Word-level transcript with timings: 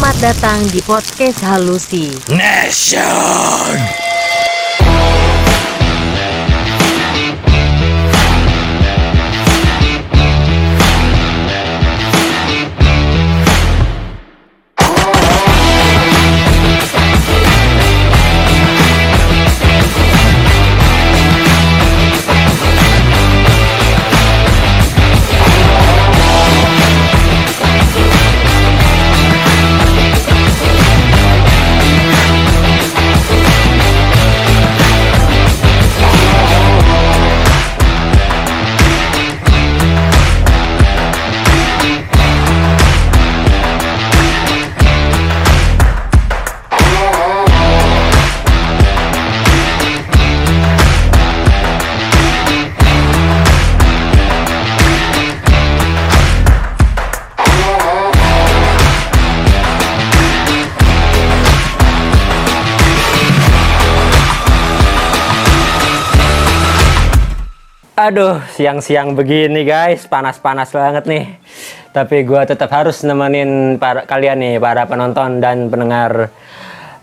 Selamat 0.00 0.32
datang 0.32 0.64
di 0.72 0.80
podcast 0.80 1.44
Halusi. 1.44 2.08
Nation. 2.32 4.08
Aduh, 68.10 68.42
siang-siang 68.58 69.14
begini 69.14 69.62
guys, 69.62 70.02
panas-panas 70.10 70.74
banget 70.74 71.06
nih. 71.06 71.30
Tapi 71.94 72.26
gua 72.26 72.42
tetap 72.42 72.66
harus 72.74 73.06
nemenin 73.06 73.78
para 73.78 74.02
kalian 74.02 74.34
nih, 74.42 74.54
para 74.58 74.82
penonton 74.82 75.38
dan 75.38 75.70
pendengar 75.70 76.34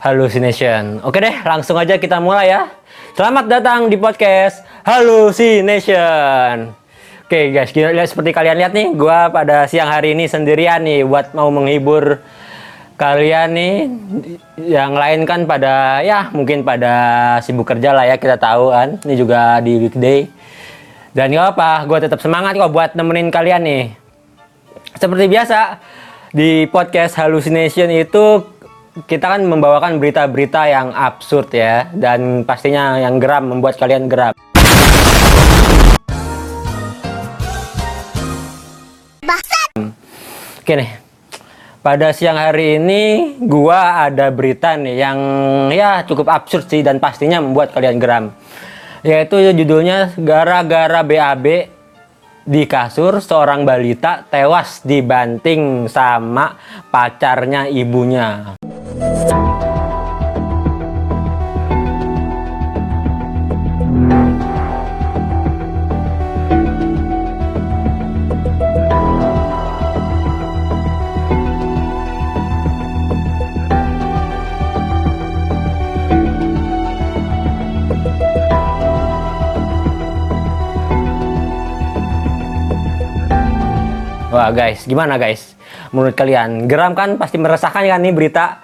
Hallucination. 0.03 0.99
Oke 1.07 1.23
deh, 1.23 1.31
langsung 1.47 1.79
aja 1.79 1.95
kita 1.95 2.19
mulai 2.19 2.51
ya. 2.51 2.67
Selamat 3.15 3.47
datang 3.47 3.87
di 3.87 3.95
podcast 3.95 4.67
Hallucination. 4.83 6.75
Oke 7.23 7.55
guys, 7.55 7.71
lihat 7.71 8.11
seperti 8.11 8.35
kalian 8.35 8.59
lihat 8.59 8.75
nih, 8.75 8.91
gua 8.91 9.31
pada 9.31 9.63
siang 9.63 9.87
hari 9.87 10.11
ini 10.11 10.27
sendirian 10.27 10.83
nih 10.83 11.07
buat 11.07 11.31
mau 11.31 11.47
menghibur 11.47 12.19
kalian 12.99 13.55
nih. 13.55 13.75
Yang 14.59 14.91
lain 14.91 15.19
kan 15.23 15.47
pada 15.47 16.03
ya 16.03 16.27
mungkin 16.35 16.67
pada 16.67 17.39
sibuk 17.39 17.63
kerja 17.63 17.95
lah 17.95 18.03
ya 18.11 18.19
kita 18.19 18.35
tahu 18.35 18.75
kan. 18.75 18.99
Ini 19.07 19.15
juga 19.15 19.63
di 19.63 19.87
weekday. 19.87 20.35
Dan 21.17 21.33
gak 21.33 21.57
apa, 21.57 21.81
gue 21.89 21.97
tetap 21.97 22.21
semangat 22.21 22.53
kok 22.53 22.69
buat 22.69 22.93
nemenin 22.93 23.33
kalian 23.33 23.65
nih. 23.65 23.89
Seperti 25.01 25.25
biasa, 25.25 25.81
di 26.29 26.69
podcast 26.69 27.17
Hallucination 27.17 27.89
itu 27.89 28.45
kita 29.09 29.25
kan 29.25 29.41
membawakan 29.41 29.97
berita-berita 29.97 30.69
yang 30.69 30.93
absurd 30.93 31.49
ya. 31.49 31.89
Dan 31.89 32.45
pastinya 32.45 33.01
yang 33.01 33.17
geram, 33.17 33.49
membuat 33.49 33.81
kalian 33.81 34.05
geram. 34.05 34.37
Oke 40.61 40.73
nih, 40.77 41.01
pada 41.81 42.13
siang 42.13 42.37
hari 42.37 42.77
ini 42.77 43.33
gua 43.41 44.05
ada 44.05 44.29
berita 44.29 44.77
nih 44.77 45.01
yang 45.01 45.17
ya 45.73 46.05
cukup 46.05 46.29
absurd 46.29 46.69
sih 46.69 46.85
dan 46.85 47.01
pastinya 47.01 47.41
membuat 47.41 47.73
kalian 47.73 47.97
geram 47.97 48.37
yaitu 49.05 49.41
judulnya 49.53 50.15
gara-gara 50.17 51.03
BAB 51.03 51.45
di 52.47 52.63
kasur 52.63 53.19
seorang 53.19 53.67
balita 53.67 54.23
tewas 54.31 54.79
dibanting 54.87 55.91
sama 55.91 56.55
pacarnya 56.87 57.67
ibunya. 57.67 58.55
Guys, 84.51 84.87
gimana 84.87 85.19
guys? 85.19 85.55
Menurut 85.91 86.15
kalian, 86.15 86.67
geram 86.67 86.95
kan 86.95 87.19
pasti 87.19 87.35
meresahkan 87.35 87.83
kan 87.83 87.99
nih 87.99 88.13
berita? 88.15 88.63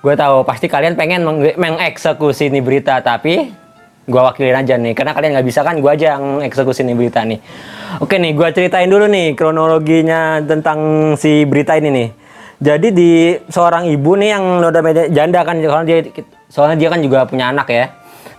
Gue 0.00 0.16
tahu 0.16 0.48
pasti 0.48 0.64
kalian 0.64 0.96
pengen 0.96 1.20
meng- 1.24 1.56
mengeksekusi 1.60 2.48
nih 2.48 2.64
berita, 2.64 3.04
tapi 3.04 3.52
gue 4.08 4.20
wakilin 4.20 4.56
aja 4.56 4.74
nih, 4.80 4.96
karena 4.96 5.12
kalian 5.12 5.36
nggak 5.36 5.46
bisa 5.46 5.60
kan, 5.60 5.76
gue 5.76 5.90
aja 5.92 6.16
yang 6.16 6.40
eksekusi 6.40 6.82
nih 6.82 6.96
berita 6.96 7.20
nih. 7.22 7.38
Oke 8.00 8.16
nih, 8.16 8.32
gue 8.32 8.48
ceritain 8.56 8.88
dulu 8.88 9.06
nih 9.06 9.36
kronologinya 9.36 10.40
tentang 10.40 10.78
si 11.20 11.44
berita 11.44 11.76
ini 11.76 11.88
nih. 11.92 12.08
Jadi 12.60 12.88
di 12.92 13.10
seorang 13.48 13.88
ibu 13.88 14.16
nih 14.16 14.28
yang 14.36 14.44
notabene 14.60 15.12
janda 15.12 15.44
kan, 15.44 15.60
soalnya 15.60 15.86
dia, 15.88 16.00
soalnya 16.48 16.76
dia 16.76 16.88
kan 16.88 17.00
juga 17.04 17.18
punya 17.28 17.52
anak 17.52 17.68
ya. 17.68 17.86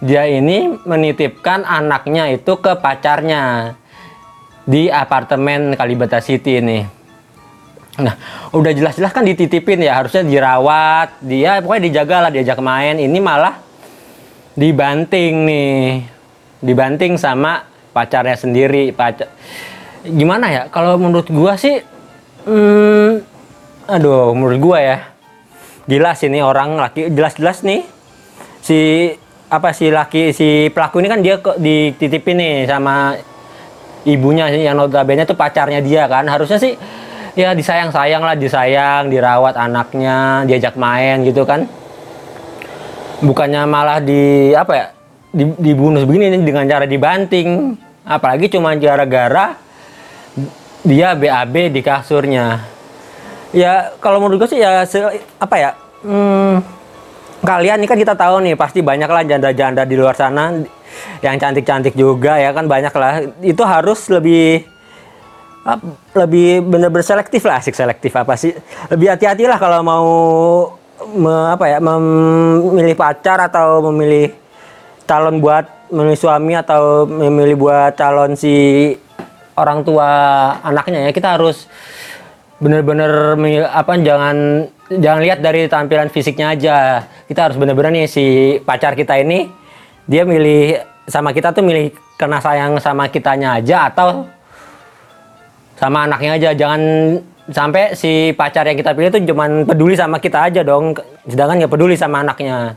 Dia 0.02 0.26
ini 0.26 0.82
menitipkan 0.82 1.62
anaknya 1.62 2.34
itu 2.34 2.58
ke 2.58 2.74
pacarnya 2.82 3.74
di 4.66 4.88
apartemen 4.88 5.74
Kalibata 5.74 6.22
City 6.22 6.62
ini. 6.62 6.80
Nah, 8.00 8.16
udah 8.56 8.72
jelas-jelas 8.72 9.12
kan 9.12 9.28
dititipin 9.28 9.84
ya, 9.84 10.00
harusnya 10.00 10.24
dirawat, 10.24 11.20
dia 11.20 11.60
pokoknya 11.60 11.84
dijaga 11.92 12.18
lah, 12.28 12.32
diajak 12.32 12.60
main. 12.64 12.96
Ini 12.98 13.20
malah 13.20 13.60
dibanting 14.56 15.44
nih, 15.44 16.08
dibanting 16.64 17.20
sama 17.20 17.68
pacarnya 17.92 18.40
sendiri. 18.40 18.96
Pacar, 18.96 19.28
gimana 20.08 20.48
ya? 20.48 20.62
Kalau 20.72 20.96
menurut 20.96 21.28
gua 21.28 21.60
sih, 21.60 21.84
hmm, 22.48 23.10
aduh, 23.92 24.32
menurut 24.32 24.60
gua 24.64 24.78
ya, 24.80 24.98
gila 25.84 26.16
sih 26.16 26.32
nih 26.32 26.42
orang 26.48 26.80
laki, 26.80 27.12
jelas-jelas 27.12 27.60
nih 27.68 27.84
si 28.62 29.12
apa 29.52 29.76
si 29.76 29.92
laki 29.92 30.32
si 30.32 30.72
pelaku 30.72 31.04
ini 31.04 31.10
kan 31.12 31.20
dia 31.20 31.44
kok 31.44 31.60
dititipin 31.60 32.40
nih 32.40 32.56
sama 32.70 33.20
ibunya 34.08 34.50
sih 34.50 34.66
yang 34.66 34.78
notabene 34.78 35.26
tuh 35.26 35.38
pacarnya 35.38 35.82
dia 35.82 36.06
kan. 36.10 36.26
Harusnya 36.26 36.58
sih 36.58 36.74
ya 37.38 37.56
disayang 37.56 37.96
sayang 37.96 38.22
lah 38.22 38.36
disayang 38.36 39.08
dirawat 39.08 39.56
anaknya 39.56 40.46
diajak 40.46 40.76
main 40.76 41.22
gitu 41.26 41.46
kan. 41.46 41.66
Bukannya 43.22 43.70
malah 43.70 44.02
di 44.02 44.52
apa 44.58 44.74
ya 44.74 44.88
di, 45.30 45.46
dibunuh 45.58 46.04
begini 46.06 46.42
dengan 46.42 46.66
cara 46.66 46.90
dibanting. 46.90 47.78
Apalagi 48.02 48.50
cuma 48.50 48.74
gara-gara 48.74 49.56
dia 50.82 51.14
BAB 51.14 51.70
di 51.70 51.82
kasurnya. 51.86 52.66
Ya 53.54 53.94
kalau 54.02 54.18
menurut 54.24 54.48
gue 54.48 54.58
sih 54.58 54.64
ya 54.64 54.82
apa 55.38 55.56
ya 55.60 55.72
hmm, 56.08 56.81
kalian 57.42 57.82
ini 57.82 57.88
kan 57.90 57.98
kita 57.98 58.14
tahu 58.14 58.46
nih 58.46 58.54
pasti 58.54 58.86
banyak 58.86 59.10
lah 59.10 59.24
janda-janda 59.26 59.84
di 59.86 59.96
luar 59.98 60.14
sana 60.14 60.62
yang 61.26 61.36
cantik-cantik 61.42 61.98
juga 61.98 62.38
ya 62.38 62.54
kan 62.54 62.70
banyak 62.70 62.94
lah 62.94 63.26
itu 63.42 63.64
harus 63.66 64.06
lebih 64.14 64.66
ap- 65.66 65.98
lebih 66.14 66.62
bener-bener 66.66 67.06
selektif 67.06 67.46
lah 67.46 67.58
asik 67.62 67.74
selektif 67.74 68.14
apa 68.14 68.34
sih? 68.38 68.54
Lebih 68.94 69.18
hati-hati 69.18 69.44
lah 69.50 69.58
kalau 69.58 69.82
mau 69.82 70.10
me- 71.18 71.50
apa 71.54 71.66
ya 71.70 71.78
memilih 71.82 72.94
pacar 72.98 73.42
atau 73.50 73.90
memilih 73.90 74.34
calon 75.10 75.42
buat 75.42 75.66
memilih 75.92 76.20
suami 76.20 76.54
atau 76.56 77.10
memilih 77.10 77.58
buat 77.58 77.98
calon 77.98 78.38
si 78.38 78.54
orang 79.58 79.82
tua 79.82 80.10
anaknya 80.62 81.10
ya. 81.10 81.12
Kita 81.14 81.38
harus 81.40 81.66
bener-bener 82.62 83.34
apa 83.74 83.98
jangan 83.98 84.70
jangan 84.92 85.22
lihat 85.24 85.40
dari 85.42 85.66
tampilan 85.66 86.14
fisiknya 86.14 86.54
aja 86.54 87.02
kita 87.32 87.48
harus 87.48 87.56
bener-bener 87.56 88.04
nih 88.04 88.06
si 88.12 88.26
pacar 88.68 88.92
kita 88.92 89.16
ini 89.24 89.48
dia 90.04 90.28
milih 90.28 90.84
sama 91.08 91.32
kita 91.32 91.56
tuh 91.56 91.64
milih 91.64 91.96
karena 92.20 92.44
sayang 92.44 92.76
sama 92.84 93.08
kitanya 93.08 93.56
aja 93.56 93.88
atau 93.88 94.28
sama 95.80 96.04
anaknya 96.04 96.36
aja. 96.36 96.50
Jangan 96.52 96.82
sampai 97.48 97.96
si 97.96 98.36
pacar 98.36 98.68
yang 98.68 98.76
kita 98.76 98.92
pilih 98.92 99.10
tuh 99.16 99.24
cuman 99.24 99.64
peduli 99.64 99.96
sama 99.96 100.20
kita 100.20 100.52
aja 100.52 100.62
dong. 100.62 100.92
Sedangkan 101.24 101.64
nggak 101.64 101.72
peduli 101.72 101.96
sama 101.96 102.20
anaknya. 102.20 102.76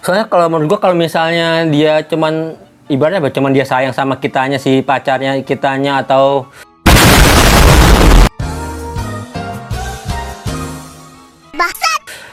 Soalnya 0.00 0.32
kalau 0.32 0.48
menurut 0.48 0.74
gua 0.74 0.80
kalau 0.80 0.96
misalnya 0.96 1.68
dia 1.68 2.00
cuman 2.08 2.56
ibaratnya 2.88 3.28
cuman 3.28 3.52
dia 3.52 3.68
sayang 3.68 3.92
sama 3.92 4.16
kitanya 4.16 4.56
si 4.56 4.80
pacarnya 4.80 5.44
kitanya 5.44 6.00
atau 6.00 6.48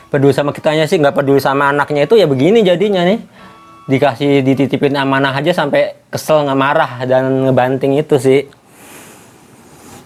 peduli 0.08 0.32
sama 0.32 0.56
kitanya 0.56 0.88
sih 0.88 1.00
nggak 1.00 1.16
peduli 1.16 1.40
sama 1.44 1.72
anaknya 1.72 2.08
itu 2.08 2.16
ya 2.16 2.28
begini 2.28 2.64
jadinya 2.64 3.04
nih. 3.04 3.20
Dikasih 3.88 4.44
dititipin 4.44 5.00
amanah 5.00 5.32
aja 5.32 5.56
sampai 5.56 5.96
kesel 6.12 6.44
nggak 6.44 6.60
marah 6.60 6.92
dan 7.08 7.48
ngebanting 7.48 7.96
itu 7.96 8.20
sih. 8.20 8.44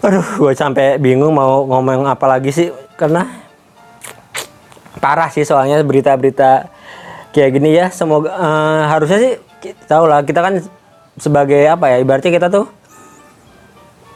Aduh 0.02 0.22
gue 0.38 0.52
sampai 0.54 0.98
bingung 1.02 1.34
mau 1.34 1.66
ngomong 1.66 2.06
apa 2.06 2.26
lagi 2.26 2.54
sih 2.54 2.70
karena 2.98 3.26
parah 5.02 5.30
sih 5.30 5.42
soalnya 5.42 5.82
berita-berita 5.82 6.70
kayak 7.34 7.50
gini 7.58 7.74
ya. 7.74 7.90
Semoga 7.90 8.30
eh, 8.30 8.82
harusnya 8.86 9.18
sih 9.18 9.32
tahu 9.90 10.06
lah 10.06 10.22
kita 10.22 10.42
kan 10.42 10.62
sebagai 11.18 11.66
apa 11.66 11.90
ya 11.90 11.96
ibaratnya 12.02 12.30
kita 12.30 12.50
tuh 12.50 12.66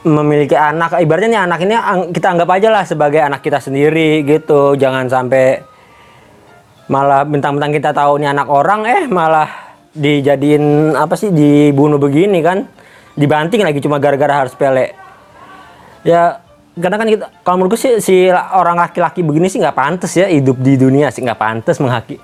memiliki 0.07 0.55
anak. 0.55 0.95
Ibaratnya 0.95 1.27
nih 1.27 1.41
anak 1.43 1.59
ini 1.67 1.75
kita 2.15 2.27
anggap 2.35 2.49
aja 2.55 2.69
lah 2.71 2.83
sebagai 2.87 3.19
anak 3.19 3.43
kita 3.43 3.59
sendiri 3.59 4.23
gitu. 4.23 4.79
Jangan 4.79 5.11
sampai 5.11 5.75
malah 6.87 7.27
bentang-bentang 7.27 7.75
kita 7.75 7.91
tahu 7.91 8.15
nih 8.23 8.31
anak 8.31 8.47
orang 8.47 8.87
eh 8.87 9.03
malah 9.11 9.75
dijadiin 9.91 10.95
apa 10.95 11.19
sih 11.19 11.35
dibunuh 11.35 11.99
begini 11.99 12.39
kan. 12.39 12.63
Dibanting 13.17 13.65
lagi 13.65 13.83
cuma 13.83 13.99
gara-gara 13.99 14.45
harus 14.45 14.55
pele. 14.55 14.95
Ya 16.07 16.39
karena 16.79 16.95
kan 16.95 17.07
kita 17.09 17.25
kalau 17.43 17.55
menurutku 17.59 17.75
sih 17.75 17.99
si 17.99 18.29
orang 18.31 18.79
laki-laki 18.79 19.19
begini 19.25 19.51
sih 19.51 19.59
nggak 19.59 19.75
pantas 19.75 20.15
ya 20.15 20.31
hidup 20.31 20.55
di 20.63 20.79
dunia 20.79 21.11
sih 21.11 21.25
nggak 21.25 21.39
pantas 21.41 21.81
menghaki. 21.83 22.23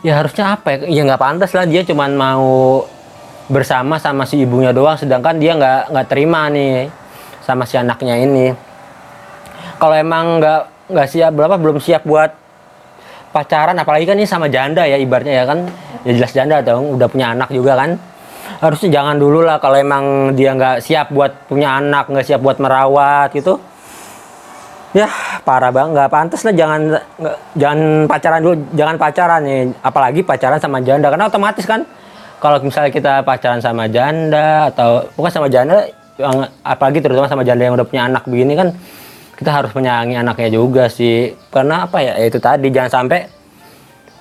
Ya 0.00 0.16
harusnya 0.16 0.56
apa 0.56 0.78
ya? 0.78 0.78
Ya 0.88 1.02
nggak 1.04 1.20
pantas 1.20 1.50
lah. 1.52 1.66
Dia 1.66 1.82
cuman 1.84 2.14
mau 2.14 2.86
bersama 3.50 3.98
sama 3.98 4.30
si 4.30 4.46
ibunya 4.46 4.70
doang 4.70 4.94
sedangkan 4.94 5.42
dia 5.42 5.58
nggak 5.58 5.90
nggak 5.90 6.06
terima 6.06 6.46
nih 6.46 6.86
sama 7.44 7.64
si 7.64 7.76
anaknya 7.76 8.14
ini. 8.20 8.52
Kalau 9.80 9.94
emang 9.96 10.40
nggak 10.40 10.92
nggak 10.92 11.08
siap 11.08 11.32
berapa 11.32 11.56
belum 11.56 11.80
siap 11.80 12.04
buat 12.04 12.30
pacaran 13.30 13.78
apalagi 13.78 14.04
kan 14.10 14.18
ini 14.18 14.26
sama 14.26 14.50
janda 14.50 14.84
ya 14.84 15.00
ibaratnya 15.00 15.34
ya 15.40 15.44
kan. 15.48 15.68
Ya 16.04 16.12
jelas 16.16 16.32
janda 16.32 16.60
dong 16.64 16.96
udah 16.96 17.08
punya 17.08 17.32
anak 17.32 17.52
juga 17.52 17.76
kan. 17.76 17.96
Harusnya 18.60 19.00
jangan 19.00 19.16
dulu 19.16 19.40
lah 19.46 19.56
kalau 19.56 19.76
emang 19.78 20.34
dia 20.36 20.52
nggak 20.52 20.84
siap 20.84 21.12
buat 21.14 21.48
punya 21.48 21.80
anak 21.80 22.12
nggak 22.12 22.26
siap 22.26 22.40
buat 22.44 22.60
merawat 22.60 23.32
gitu. 23.32 23.56
Ya 24.90 25.06
parah 25.46 25.70
banget 25.70 25.94
nggak 25.94 26.10
pantas 26.10 26.42
lah 26.42 26.50
jangan 26.50 26.80
nggak- 26.98 27.38
jangan 27.54 27.78
pacaran 28.10 28.40
dulu 28.42 28.54
jangan 28.74 28.96
pacaran 28.98 29.40
nih. 29.46 29.60
Apalagi 29.80 30.20
pacaran 30.26 30.58
sama 30.58 30.82
janda 30.82 31.08
karena 31.08 31.30
otomatis 31.30 31.64
kan 31.64 31.86
kalau 32.40 32.56
misalnya 32.58 32.90
kita 32.90 33.12
pacaran 33.22 33.60
sama 33.62 33.86
janda 33.86 34.72
atau 34.72 35.04
bukan 35.14 35.30
sama 35.30 35.46
janda 35.46 35.86
apalagi 36.62 37.00
terutama 37.00 37.26
sama 37.26 37.42
janda 37.42 37.66
yang 37.66 37.74
udah 37.74 37.88
punya 37.88 38.06
anak 38.06 38.28
begini 38.28 38.52
kan 38.54 38.68
kita 39.40 39.50
harus 39.50 39.72
menyayangi 39.72 40.20
anaknya 40.20 40.48
juga 40.52 40.84
sih. 40.92 41.32
Karena 41.48 41.88
apa 41.88 42.04
ya? 42.04 42.12
Ya 42.20 42.28
itu 42.28 42.36
tadi 42.36 42.68
jangan 42.68 42.92
sampai 42.92 43.24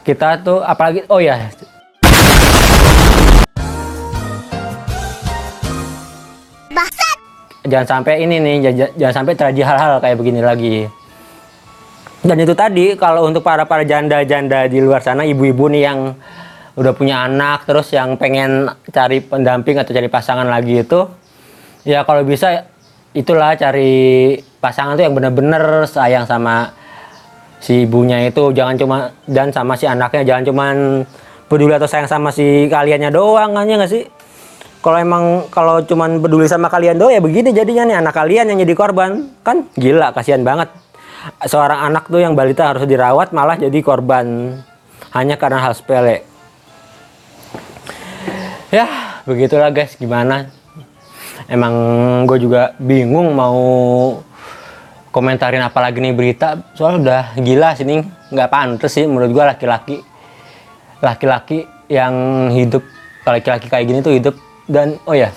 kita 0.07 0.39
tuh 0.41 0.63
apalagi 0.63 1.03
oh 1.11 1.19
ya 1.19 1.51
jangan 7.69 7.87
sampai 8.01 8.25
ini 8.25 8.41
nih 8.41 8.55
jangan, 8.65 8.89
jangan 8.97 9.15
sampai 9.21 9.33
terjadi 9.37 9.61
hal-hal 9.69 9.93
kayak 10.01 10.17
begini 10.17 10.41
lagi. 10.41 10.75
Dan 12.19 12.35
itu 12.41 12.51
tadi 12.51 12.99
kalau 12.99 13.29
untuk 13.29 13.45
para 13.45 13.63
para 13.63 13.85
janda-janda 13.87 14.67
di 14.67 14.83
luar 14.83 14.99
sana 14.99 15.23
ibu-ibu 15.23 15.71
nih 15.71 15.83
yang 15.87 15.99
udah 16.75 16.93
punya 16.95 17.27
anak 17.27 17.67
terus 17.67 17.91
yang 17.91 18.15
pengen 18.15 18.71
cari 18.91 19.23
pendamping 19.23 19.79
atau 19.79 19.91
cari 19.91 20.07
pasangan 20.07 20.47
lagi 20.47 20.83
itu 20.83 21.07
ya 21.87 22.03
kalau 22.03 22.23
bisa 22.27 22.67
itulah 23.13 23.57
cari 23.57 24.37
pasangan 24.59 24.99
tuh 24.99 25.03
yang 25.07 25.15
bener-bener 25.15 25.87
sayang 25.87 26.27
sama 26.27 26.73
si 27.59 27.87
ibunya 27.87 28.27
itu. 28.27 28.51
Jangan 28.53 28.75
cuma 28.79 28.97
dan 29.25 29.49
sama 29.51 29.75
si 29.75 29.85
anaknya. 29.87 30.23
Jangan 30.23 30.43
cuman 30.47 30.75
peduli 31.49 31.73
atau 31.75 31.89
sayang 31.89 32.07
sama 32.07 32.29
si 32.29 32.67
kaliannya 32.69 33.11
doang 33.11 33.55
kan 33.55 33.65
ya 33.65 33.75
nggak 33.79 33.91
sih? 33.91 34.03
Kalau 34.79 34.95
emang 34.95 35.23
kalau 35.51 35.83
cuman 35.83 36.23
peduli 36.23 36.47
sama 36.47 36.71
kalian 36.71 36.95
doang 36.95 37.11
ya 37.11 37.21
begini 37.23 37.51
jadinya 37.51 37.83
nih. 37.89 37.97
Anak 37.99 38.13
kalian 38.15 38.45
yang 38.53 38.59
jadi 38.63 38.73
korban. 38.75 39.31
Kan 39.43 39.67
gila 39.75 40.15
kasihan 40.15 40.43
banget. 40.43 40.71
Seorang 41.43 41.91
anak 41.91 42.07
tuh 42.07 42.23
yang 42.23 42.31
balita 42.31 42.71
harus 42.71 42.87
dirawat 42.87 43.35
malah 43.35 43.59
jadi 43.59 43.75
korban. 43.83 44.55
Hanya 45.11 45.35
karena 45.35 45.59
hal 45.59 45.73
sepele. 45.75 46.23
Ya 48.69 48.87
begitulah 49.25 49.73
guys. 49.73 49.97
Gimana 49.99 50.58
emang 51.49 51.73
gue 52.29 52.37
juga 52.37 52.77
bingung 52.77 53.33
mau 53.33 53.57
komentarin 55.09 55.65
apa 55.65 55.81
lagi 55.81 55.97
nih 55.97 56.13
berita. 56.13 56.61
Soalnya 56.77 56.97
udah 57.01 57.23
gila 57.41 57.73
sini 57.73 58.05
nggak 58.29 58.49
pantas 58.53 58.93
sih 58.93 59.09
menurut 59.09 59.33
gue 59.33 59.43
laki-laki. 59.43 59.97
Laki-laki 61.01 61.65
yang 61.89 62.47
hidup 62.53 62.85
laki-laki 63.25 63.65
kayak 63.65 63.85
gini 63.89 63.99
tuh 64.05 64.13
hidup 64.13 64.35
dan 64.69 65.01
oh 65.09 65.17
ya. 65.17 65.33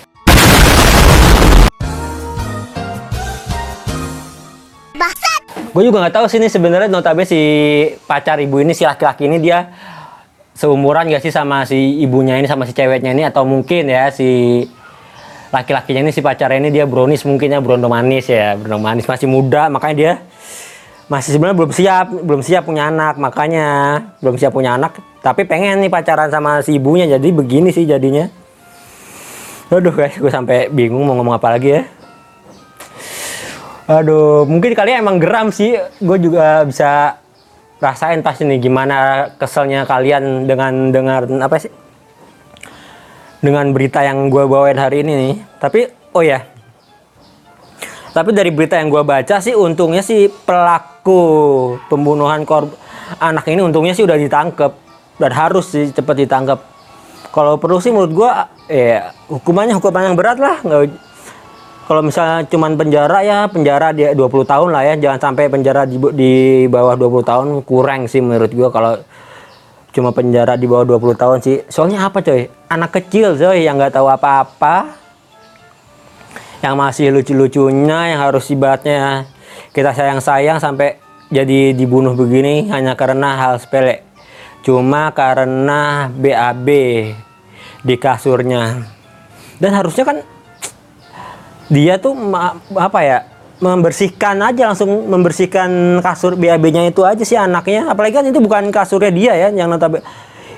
Gue 5.73 5.89
juga 5.89 6.05
nggak 6.05 6.13
tahu 6.13 6.25
sih 6.29 6.37
ini 6.37 6.53
sebenarnya 6.53 6.85
notabene 6.85 7.25
si 7.25 7.41
pacar 8.05 8.37
ibu 8.37 8.61
ini 8.61 8.77
si 8.77 8.85
laki-laki 8.85 9.25
ini 9.25 9.41
dia 9.41 9.73
seumuran 10.53 11.09
gak 11.09 11.25
sih 11.25 11.33
sama 11.33 11.65
si 11.65 11.97
ibunya 11.97 12.37
ini 12.37 12.45
sama 12.45 12.69
si 12.69 12.77
ceweknya 12.77 13.09
ini? 13.09 13.25
Atau 13.25 13.41
mungkin 13.41 13.89
ya 13.89 14.13
si 14.13 14.61
laki-lakinya 15.53 16.09
ini 16.09 16.11
si 16.11 16.25
pacarnya 16.25 16.57
ini 16.57 16.73
dia 16.73 16.89
brownies 16.89 17.21
mungkinnya 17.29 17.61
brondo 17.61 17.85
manis 17.85 18.25
ya 18.25 18.57
brondo 18.57 18.81
manis 18.81 19.05
masih 19.05 19.29
muda 19.29 19.69
makanya 19.69 19.95
dia 19.95 20.13
masih 21.05 21.37
sebenarnya 21.37 21.57
belum 21.61 21.71
siap 21.71 22.07
belum 22.09 22.41
siap 22.41 22.63
punya 22.65 22.89
anak 22.89 23.21
makanya 23.21 23.67
belum 24.17 24.35
siap 24.41 24.49
punya 24.49 24.73
anak 24.73 24.97
tapi 25.21 25.45
pengen 25.45 25.79
nih 25.79 25.93
pacaran 25.93 26.27
sama 26.27 26.59
si 26.59 26.75
ibunya 26.75 27.07
jadi 27.07 27.27
begini 27.31 27.71
sih 27.71 27.87
jadinya. 27.87 28.27
Aduh 29.71 29.95
guys 29.95 30.19
gue 30.19 30.27
sampai 30.27 30.67
bingung 30.67 31.07
mau 31.07 31.15
ngomong 31.15 31.39
apa 31.39 31.55
lagi 31.55 31.79
ya. 31.79 31.81
Aduh 33.87 34.43
mungkin 34.43 34.75
kalian 34.75 34.99
emang 34.99 35.23
geram 35.23 35.47
sih 35.53 35.79
gue 35.79 36.17
juga 36.19 36.67
bisa 36.67 37.21
rasain 37.79 38.19
pasti 38.19 38.43
nih 38.43 38.59
gimana 38.63 39.27
keselnya 39.39 39.87
kalian 39.87 40.43
dengan 40.43 40.91
dengar 40.91 41.27
apa 41.27 41.55
sih 41.59 41.71
dengan 43.43 43.75
berita 43.75 43.99
yang 43.99 44.31
gue 44.31 44.47
bawain 44.47 44.79
hari 44.79 45.03
ini 45.03 45.11
nih. 45.11 45.35
Tapi 45.59 45.91
oh 46.15 46.23
ya. 46.23 46.47
Tapi 48.15 48.29
dari 48.31 48.49
berita 48.55 48.79
yang 48.79 48.87
gue 48.87 49.03
baca 49.03 49.43
sih 49.43 49.51
untungnya 49.51 49.99
sih 49.99 50.31
pelaku 50.31 51.75
pembunuhan 51.91 52.47
korban 52.47 52.79
anak 53.19 53.45
ini 53.51 53.61
untungnya 53.61 53.93
sih 53.93 54.07
udah 54.07 54.15
ditangkap 54.17 54.73
dan 55.19 55.31
harus 55.35 55.69
sih 55.69 55.91
cepet 55.93 56.25
ditangkap 56.25 56.61
kalau 57.33 57.57
perlu 57.57 57.81
sih 57.81 57.89
menurut 57.89 58.13
gue 58.13 58.31
ya 58.69 59.09
hukumannya 59.27 59.73
hukuman 59.75 60.13
yang 60.13 60.17
berat 60.17 60.37
lah. 60.37 60.61
Nggak 60.61 60.93
kalau 61.83 61.99
misalnya 61.99 62.47
cuman 62.47 62.79
penjara 62.79 63.19
ya 63.25 63.39
penjara 63.51 63.91
dia 63.91 64.13
20 64.13 64.29
tahun 64.45 64.69
lah 64.69 64.83
ya. 64.85 64.93
Jangan 65.01 65.19
sampai 65.19 65.49
penjara 65.49 65.83
di, 65.89 65.97
di 66.13 66.33
bawah 66.69 66.93
20 66.95 67.25
tahun 67.25 67.47
kurang 67.65 68.05
sih 68.05 68.21
menurut 68.21 68.53
gue 68.53 68.69
kalau 68.69 69.01
cuma 69.93 70.09
penjara 70.09 70.57
di 70.57 70.65
bawah 70.65 70.97
20 70.97 71.21
tahun 71.21 71.37
sih. 71.39 71.57
Soalnya 71.69 72.09
apa 72.09 72.25
coy? 72.25 72.49
Anak 72.67 72.97
kecil 72.97 73.37
coy 73.37 73.61
yang 73.61 73.77
nggak 73.77 73.93
tahu 73.93 74.09
apa-apa. 74.09 74.97
Yang 76.65 76.75
masih 76.75 77.07
lucu-lucunya 77.13 78.15
yang 78.15 78.19
harus 78.23 78.49
ibaratnya 78.49 79.29
kita 79.75 79.93
sayang-sayang 79.93 80.57
sampai 80.57 80.97
jadi 81.29 81.73
dibunuh 81.73 82.17
begini 82.17 82.69
hanya 82.73 82.97
karena 82.97 83.37
hal 83.37 83.61
sepele. 83.61 84.01
Cuma 84.63 85.11
karena 85.11 86.09
BAB 86.09 86.67
di 87.83 87.95
kasurnya. 87.99 88.85
Dan 89.59 89.71
harusnya 89.75 90.07
kan 90.07 90.17
dia 91.67 91.99
tuh 91.99 92.15
apa 92.77 92.99
ya 93.01 93.17
membersihkan 93.63 94.35
aja 94.43 94.67
langsung 94.67 95.07
membersihkan 95.07 96.03
kasur 96.03 96.35
BAB-nya 96.35 96.91
itu 96.91 97.07
aja 97.07 97.23
sih 97.23 97.39
anaknya. 97.39 97.87
Apalagi 97.87 98.19
kan 98.19 98.25
itu 98.27 98.43
bukan 98.43 98.67
kasurnya 98.69 99.11
dia 99.15 99.33
ya 99.39 99.47
yang 99.55 99.71
notabene. 99.71 100.03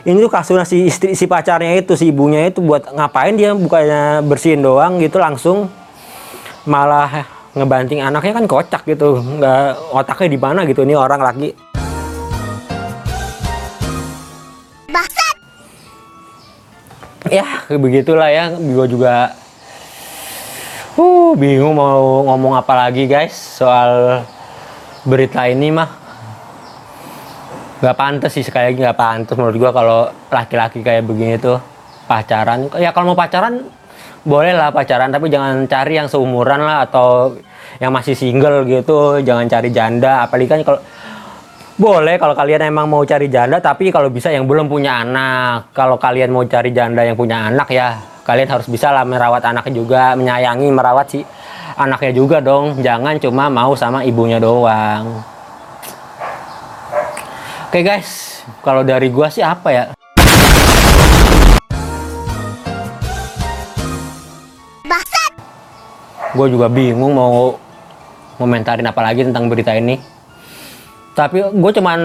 Ini 0.05 0.17
tuh 0.21 0.29
kasurnya 0.29 0.65
si 0.65 0.85
istri 0.89 1.13
si 1.17 1.25
pacarnya 1.25 1.77
itu 1.77 1.93
si 1.97 2.09
ibunya 2.09 2.49
itu 2.49 2.61
buat 2.61 2.93
ngapain 2.93 3.37
dia 3.37 3.53
bukannya 3.53 4.25
bersihin 4.25 4.61
doang 4.61 5.01
gitu 5.01 5.17
langsung 5.17 5.69
malah 6.65 7.25
ngebanting 7.57 8.01
anaknya 8.01 8.41
kan 8.41 8.45
kocak 8.49 8.81
gitu. 8.89 9.21
Nggak 9.21 9.93
otaknya 9.93 10.27
di 10.29 10.39
mana 10.41 10.59
gitu 10.65 10.81
ini 10.81 10.97
orang 10.97 11.21
laki 11.21 11.75
ya 17.29 17.45
begitulah 17.69 18.29
ya. 18.29 18.53
Gue 18.53 18.85
juga 18.85 19.33
uh 20.95 21.35
bingung 21.35 21.75
mau 21.75 22.23
ngomong 22.23 22.55
apa 22.55 22.87
lagi 22.87 23.03
guys 23.03 23.35
soal 23.35 24.23
berita 25.03 25.43
ini 25.45 25.69
mah. 25.71 25.89
Nggak 27.83 27.97
pantas 27.99 28.31
sih 28.31 28.41
sekali 28.41 28.71
lagi 28.71 28.79
nggak 28.79 28.97
pantas 28.97 29.35
menurut 29.35 29.55
gua 29.59 29.71
kalau 29.75 29.99
laki-laki 30.31 30.79
kayak 30.79 31.03
begini 31.03 31.35
tuh 31.35 31.59
pacaran. 32.07 32.71
Ya 32.79 32.95
kalau 32.95 33.11
mau 33.11 33.19
pacaran 33.19 33.67
boleh 34.25 34.55
lah 34.55 34.71
pacaran 34.71 35.11
tapi 35.11 35.29
jangan 35.29 35.67
cari 35.67 35.99
yang 35.99 36.07
seumuran 36.09 36.63
lah 36.63 36.87
atau 36.87 37.35
yang 37.83 37.91
masih 37.91 38.15
single 38.15 38.63
gitu. 38.63 39.19
Jangan 39.19 39.51
cari 39.51 39.69
janda 39.75 40.23
apalagi 40.23 40.47
kan 40.47 40.61
kalau 40.63 40.79
boleh 41.75 42.15
kalau 42.15 42.31
kalian 42.31 42.71
emang 42.71 42.87
mau 42.87 43.03
cari 43.03 43.27
janda 43.27 43.59
tapi 43.59 43.91
kalau 43.91 44.07
bisa 44.07 44.31
yang 44.31 44.47
belum 44.47 44.71
punya 44.71 45.03
anak. 45.03 45.75
Kalau 45.75 45.99
kalian 45.99 46.31
mau 46.31 46.47
cari 46.47 46.71
janda 46.71 47.03
yang 47.03 47.19
punya 47.19 47.51
anak 47.51 47.67
ya 47.75 48.14
kalian 48.25 48.49
harus 48.49 48.65
bisa 48.65 48.89
lah 48.89 49.05
merawat 49.05 49.45
anaknya 49.45 49.73
juga 49.77 50.17
menyayangi 50.17 50.67
merawat 50.73 51.07
si 51.13 51.21
anaknya 51.77 52.11
juga 52.17 52.41
dong. 52.41 52.81
Jangan 52.81 53.21
cuma 53.21 53.53
mau 53.53 53.77
sama 53.77 54.01
ibunya 54.01 54.41
doang. 54.41 55.21
Oke 57.69 57.85
guys. 57.85 58.41
Kalau 58.65 58.81
dari 58.81 59.13
gua 59.13 59.29
sih 59.29 59.45
apa 59.45 59.69
ya? 59.69 59.83
Gue 66.35 66.51
juga 66.51 66.67
bingung 66.67 67.15
mau 67.15 67.55
komentarin 68.35 68.83
apa 68.83 68.99
lagi 68.99 69.23
tentang 69.23 69.47
berita 69.47 69.71
ini. 69.71 70.01
Tapi 71.15 71.47
gue 71.47 71.71
cuman 71.79 71.99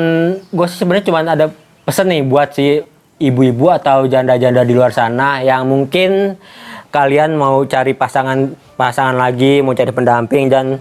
gue 0.54 0.66
sebenarnya 0.70 1.04
cuman 1.10 1.24
ada 1.34 1.46
pesen 1.82 2.06
nih 2.14 2.22
buat 2.22 2.54
si 2.54 2.78
ibu-ibu 3.20 3.68
atau 3.68 4.08
janda-janda 4.08 4.64
di 4.64 4.72
luar 4.72 4.90
sana 4.90 5.44
yang 5.44 5.68
mungkin 5.68 6.40
kalian 6.88 7.36
mau 7.36 7.62
cari 7.68 7.92
pasangan 7.92 8.56
pasangan 8.74 9.14
lagi 9.14 9.60
mau 9.60 9.76
cari 9.76 9.92
pendamping 9.92 10.48
dan 10.48 10.80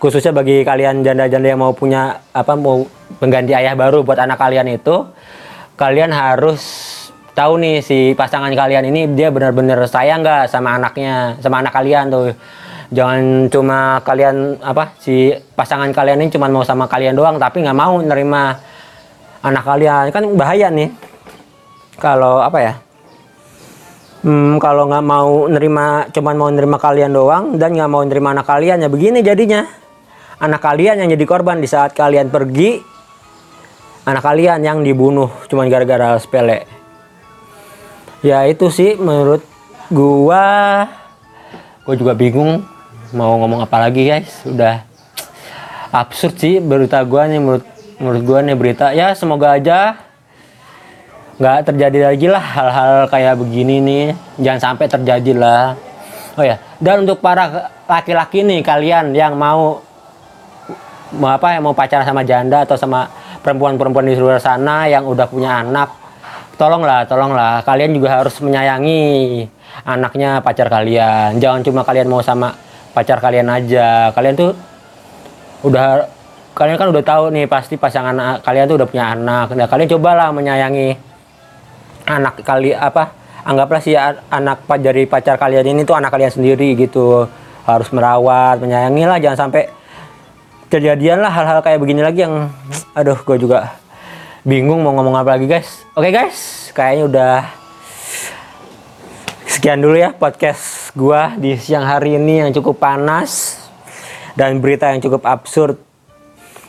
khususnya 0.00 0.32
bagi 0.32 0.64
kalian 0.64 1.04
janda-janda 1.04 1.52
yang 1.52 1.60
mau 1.60 1.76
punya 1.76 2.24
apa 2.32 2.56
mau 2.56 2.88
pengganti 3.20 3.52
ayah 3.52 3.76
baru 3.76 4.02
buat 4.02 4.16
anak 4.16 4.40
kalian 4.40 4.72
itu 4.72 5.04
kalian 5.76 6.10
harus 6.10 6.64
tahu 7.36 7.60
nih 7.60 7.84
si 7.84 8.16
pasangan 8.16 8.48
kalian 8.56 8.88
ini 8.88 9.12
dia 9.12 9.28
benar-benar 9.28 9.84
sayang 9.84 10.24
nggak 10.24 10.48
sama 10.48 10.80
anaknya 10.80 11.36
sama 11.44 11.60
anak 11.60 11.76
kalian 11.76 12.08
tuh. 12.08 12.32
Jangan 12.86 13.50
cuma 13.50 13.98
kalian 14.06 14.62
apa 14.62 14.94
si 15.02 15.34
pasangan 15.58 15.90
kalian 15.92 16.22
ini 16.22 16.30
cuma 16.32 16.48
mau 16.48 16.64
sama 16.64 16.88
kalian 16.88 17.12
doang 17.18 17.36
tapi 17.36 17.60
nggak 17.60 17.76
mau 17.76 18.00
nerima 18.00 18.56
anak 19.44 19.64
kalian. 19.68 20.04
Kan 20.14 20.24
bahaya 20.38 20.72
nih 20.72 20.88
kalau 21.96 22.44
apa 22.44 22.58
ya? 22.60 22.74
Hmm, 24.26 24.58
kalau 24.58 24.90
nggak 24.90 25.04
mau 25.06 25.46
nerima 25.46 26.10
cuma 26.10 26.34
mau 26.34 26.50
nerima 26.50 26.82
kalian 26.82 27.14
doang 27.14 27.44
dan 27.62 27.76
nggak 27.78 27.90
mau 27.90 28.02
nerima 28.02 28.34
anak 28.34 28.46
kalian 28.48 28.82
ya 28.82 28.88
begini 28.90 29.22
jadinya. 29.22 29.62
Anak 30.36 30.60
kalian 30.60 31.00
yang 31.00 31.08
jadi 31.14 31.24
korban 31.24 31.62
di 31.62 31.68
saat 31.70 31.96
kalian 31.96 32.28
pergi 32.28 32.76
anak 34.04 34.22
kalian 34.22 34.60
yang 34.66 34.78
dibunuh 34.82 35.30
cuma 35.46 35.64
gara-gara 35.70 36.18
sepele. 36.18 36.66
Ya 38.20 38.42
itu 38.50 38.66
sih 38.68 38.98
menurut 38.98 39.46
gua. 39.88 40.86
Gua 41.86 41.94
juga 41.94 42.12
bingung 42.18 42.66
mau 43.14 43.38
ngomong 43.38 43.62
apa 43.62 43.78
lagi 43.78 44.10
guys. 44.10 44.42
Udah 44.42 44.82
absurd 45.94 46.34
sih 46.36 46.58
berita 46.58 46.98
gua 47.06 47.30
nih 47.30 47.38
menurut 47.38 47.66
menurut 48.02 48.22
gua 48.26 48.38
nih 48.42 48.56
berita. 48.58 48.90
Ya 48.90 49.14
semoga 49.14 49.54
aja 49.54 50.05
nggak 51.36 51.68
terjadi 51.68 51.98
lagi 52.12 52.26
lah 52.32 52.40
hal-hal 52.40 52.94
kayak 53.12 53.34
begini 53.36 53.76
nih. 53.84 54.06
Jangan 54.40 54.60
sampai 54.72 54.86
terjadi 54.88 55.32
lah. 55.36 55.76
Oh 56.36 56.44
ya 56.44 56.60
dan 56.76 57.08
untuk 57.08 57.24
para 57.24 57.72
laki-laki 57.88 58.44
nih 58.44 58.60
kalian 58.60 59.16
yang 59.16 59.32
mau 59.40 59.80
mau 61.16 61.30
apa 61.32 61.56
ya 61.56 61.58
mau 61.64 61.72
pacaran 61.72 62.04
sama 62.04 62.20
janda 62.28 62.68
atau 62.68 62.76
sama 62.76 63.08
perempuan-perempuan 63.40 64.04
di 64.04 64.18
luar 64.18 64.36
sana 64.36 64.84
yang 64.84 65.08
udah 65.08 65.24
punya 65.30 65.64
anak 65.64 65.88
tolonglah 66.60 67.08
tolonglah. 67.08 67.64
Kalian 67.64 67.96
juga 67.96 68.20
harus 68.20 68.36
menyayangi 68.40 69.04
anaknya 69.84 70.40
pacar 70.40 70.68
kalian. 70.68 71.36
Jangan 71.40 71.60
cuma 71.64 71.80
kalian 71.84 72.08
mau 72.08 72.20
sama 72.20 72.52
pacar 72.92 73.20
kalian 73.20 73.48
aja. 73.48 74.12
Kalian 74.12 74.34
tuh 74.36 74.50
udah 75.64 76.04
kalian 76.56 76.76
kan 76.80 76.88
udah 76.88 77.04
tahu 77.04 77.24
nih 77.32 77.44
pasti 77.48 77.76
pasangan 77.76 78.40
kalian 78.40 78.64
tuh 78.68 78.76
udah 78.80 78.88
punya 78.88 79.12
anak. 79.12 79.52
Nah 79.56 79.68
kalian 79.68 79.88
cobalah 79.96 80.32
menyayangi 80.32 81.15
anak 82.06 82.40
kali 82.46 82.72
apa 82.72 83.12
anggaplah 83.42 83.82
si 83.82 83.94
anak 83.98 84.66
dari 84.80 85.06
pacar 85.06 85.38
kalian 85.38 85.76
ini 85.76 85.82
tuh 85.82 85.98
anak 85.98 86.14
kalian 86.14 86.32
sendiri 86.32 86.78
gitu 86.78 87.26
harus 87.66 87.88
merawat 87.90 88.62
menyayangi 88.62 89.02
lah 89.06 89.18
jangan 89.18 89.46
sampai 89.46 89.68
kejadian 90.70 91.22
lah 91.22 91.30
hal-hal 91.30 91.62
kayak 91.62 91.78
begini 91.78 92.02
lagi 92.02 92.26
yang 92.26 92.50
aduh 92.94 93.18
gue 93.22 93.36
juga 93.38 93.78
bingung 94.46 94.82
mau 94.82 94.94
ngomong 94.94 95.18
apa 95.18 95.38
lagi 95.38 95.46
guys 95.50 95.82
oke 95.98 96.10
guys 96.10 96.70
kayaknya 96.74 97.04
udah 97.10 97.34
sekian 99.46 99.82
dulu 99.82 99.98
ya 99.98 100.14
podcast 100.14 100.94
gua 100.94 101.34
di 101.34 101.58
siang 101.58 101.86
hari 101.86 102.18
ini 102.18 102.46
yang 102.46 102.50
cukup 102.54 102.78
panas 102.78 103.62
dan 104.36 104.60
berita 104.60 104.92
yang 104.92 105.00
cukup 105.00 105.24
absurd. 105.24 105.80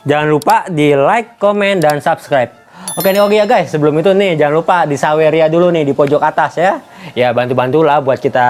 Jangan 0.08 0.28
lupa 0.32 0.56
di 0.72 0.96
like, 0.96 1.36
komen, 1.36 1.84
dan 1.84 2.00
subscribe. 2.00 2.50
Oke 2.98 3.14
nih 3.14 3.22
oke 3.22 3.38
ya 3.38 3.46
guys, 3.46 3.70
sebelum 3.70 3.94
itu 4.02 4.10
nih 4.10 4.34
jangan 4.42 4.58
lupa 4.58 4.90
di 4.90 4.98
Saweria 4.98 5.46
dulu 5.54 5.70
nih 5.70 5.86
di 5.86 5.94
pojok 5.94 6.18
atas 6.18 6.58
ya. 6.58 6.82
Ya 7.14 7.30
bantu-bantulah 7.30 8.02
buat 8.02 8.18
kita 8.18 8.50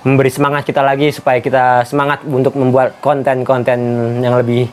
memberi 0.00 0.32
semangat 0.32 0.64
kita 0.64 0.80
lagi 0.80 1.12
supaya 1.12 1.44
kita 1.44 1.84
semangat 1.84 2.24
untuk 2.24 2.56
membuat 2.56 2.96
konten-konten 3.04 3.76
yang 4.24 4.32
lebih 4.40 4.64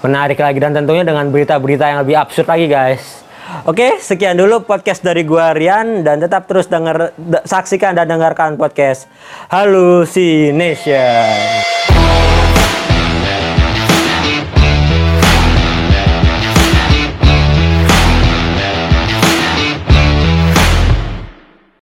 menarik 0.00 0.40
lagi 0.40 0.56
dan 0.56 0.72
tentunya 0.72 1.04
dengan 1.04 1.28
berita-berita 1.28 1.84
yang 1.92 2.00
lebih 2.00 2.16
absurd 2.16 2.48
lagi 2.48 2.64
guys. 2.64 3.20
Oke, 3.68 4.00
sekian 4.00 4.40
dulu 4.40 4.64
podcast 4.64 5.04
dari 5.04 5.28
gua 5.28 5.52
Rian 5.52 6.00
dan 6.00 6.16
tetap 6.16 6.48
terus 6.48 6.72
denger 6.72 7.12
saksikan 7.44 7.92
dan 7.92 8.08
dengarkan 8.08 8.56
podcast 8.56 9.04
Halusination. 9.52 10.96